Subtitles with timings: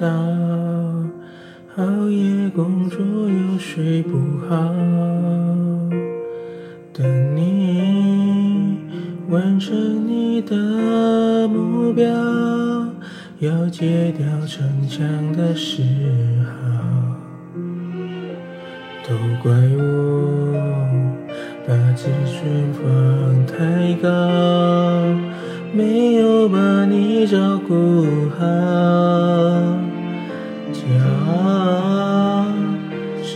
[0.00, 0.06] 到
[1.76, 4.16] 熬夜工作又睡不
[4.48, 4.56] 好，
[6.92, 8.78] 等你
[9.28, 12.06] 完成你的目标，
[13.40, 15.82] 要戒掉逞强的嗜
[16.44, 16.46] 好，
[19.02, 20.54] 都怪我
[21.66, 24.08] 把自尊放太高，
[25.72, 27.97] 没有把你照顾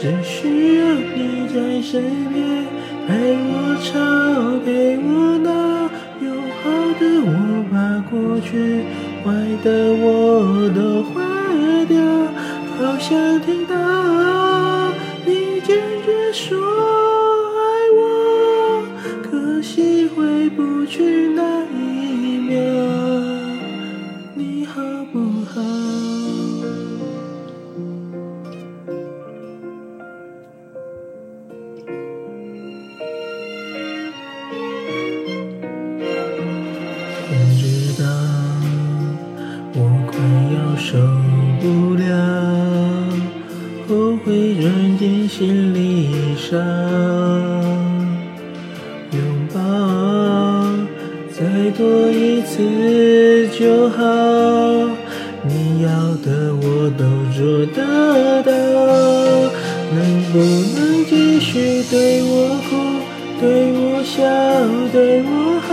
[0.00, 2.64] 只需要你在身边，
[3.06, 4.00] 陪我吵，
[4.64, 5.50] 陪我闹，
[6.24, 7.30] 有好的我
[7.70, 7.76] 把
[8.10, 8.80] 过去，
[9.22, 9.30] 坏
[9.62, 12.00] 的我都换掉，
[12.78, 14.90] 好想听到
[15.26, 15.76] 你坚
[16.06, 16.56] 决说
[17.58, 17.60] 爱
[17.98, 18.82] 我，
[19.22, 21.42] 可惜回不去那
[21.76, 23.09] 一秒。
[40.90, 40.98] 受
[41.60, 42.02] 不了，
[43.86, 46.58] 后悔软进心里伤，
[49.12, 49.22] 拥
[49.54, 49.60] 抱
[51.30, 54.02] 再多一次就好。
[55.44, 55.88] 你要
[56.24, 57.04] 的我都
[57.38, 58.50] 做得到，
[59.94, 59.98] 能
[60.32, 60.38] 不
[60.74, 62.74] 能继续对我哭，
[63.40, 64.18] 对我笑，
[64.90, 65.70] 对我好，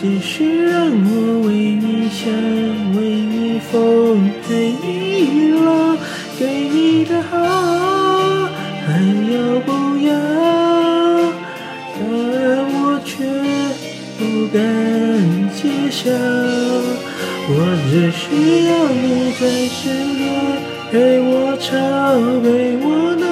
[0.00, 2.30] 继续让我为你想，
[2.94, 4.15] 为你疯，
[4.48, 5.96] 陪你老，
[6.38, 7.32] 给你的好
[8.86, 8.88] 还
[9.32, 9.34] 要
[9.66, 9.68] 不
[10.06, 10.08] 要？
[11.98, 12.06] 答案
[12.72, 12.74] 我
[13.04, 13.10] 却
[14.16, 14.20] 不
[14.52, 14.58] 敢
[15.52, 15.58] 揭
[15.90, 15.98] 晓。
[17.48, 17.50] 我
[17.90, 18.24] 只需
[18.66, 20.22] 要你在身边，
[20.92, 21.74] 陪我吵，
[22.42, 22.46] 陪
[22.80, 22.86] 我
[23.16, 23.24] 闹，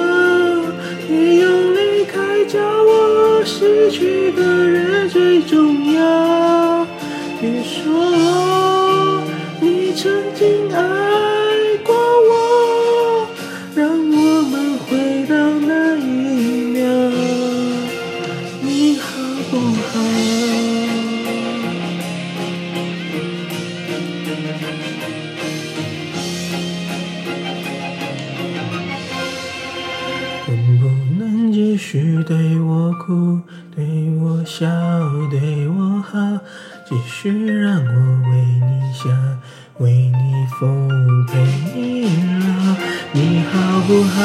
[1.07, 1.09] 别
[1.39, 1.43] 用
[1.73, 6.85] 离开叫我失去的人最重要。
[7.39, 7.81] 别说
[31.75, 33.37] 继续对我哭，
[33.75, 33.85] 对
[34.21, 34.65] 我笑，
[35.29, 36.17] 对我好，
[36.87, 39.11] 继续让我为你想，
[39.79, 40.15] 为你
[40.57, 40.87] 疯，
[41.25, 41.37] 陪
[41.75, 42.05] 你
[42.39, 42.77] 老，
[43.11, 44.23] 你好不好？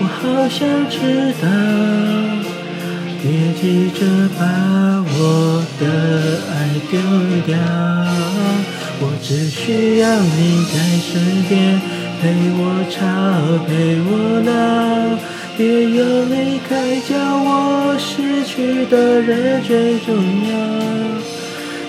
[0.00, 1.44] 我好想知道，
[3.20, 4.00] 别急着
[4.38, 4.40] 把
[5.18, 5.84] 我的
[6.50, 6.56] 爱
[6.90, 6.96] 丢
[7.44, 7.52] 掉，
[9.00, 11.78] 我只需要你在身边。
[12.18, 13.04] 陪我吵，
[13.66, 14.48] 陪我闹，
[15.56, 20.14] 别用离开叫我失去的人最重
[20.50, 20.52] 要。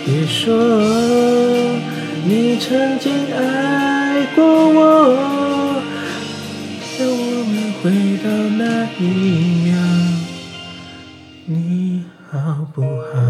[0.05, 0.55] 别说
[2.23, 4.79] 你曾经爱过我，
[6.97, 7.91] 让我们回
[8.23, 8.25] 到
[8.57, 8.63] 那
[8.99, 9.01] 一
[9.65, 9.75] 秒，
[11.45, 13.26] 你好不好？